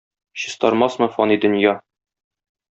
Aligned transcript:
Чистармасмы 0.43 1.09
фани 1.19 1.39
дөнья! 1.45 1.77